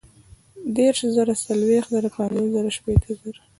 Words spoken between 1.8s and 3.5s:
زره، پنځوس زره، شپېته زره